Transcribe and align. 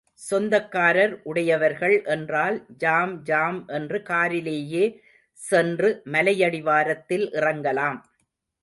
சொந்தக்கார் 0.29 1.21
உடையவர்கள் 1.23 2.03
என்றால் 2.05 2.65
jam 2.77 3.23
jam 3.23 3.67
என்று 3.67 4.01
காரிலேயே 4.03 5.01
சென்று 5.39 6.01
மலையடிவாரத்தில் 6.05 7.27
இறங்கலாம். 7.31 7.99